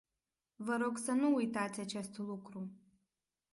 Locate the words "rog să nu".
0.81-1.33